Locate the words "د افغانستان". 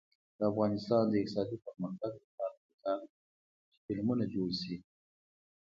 0.37-1.03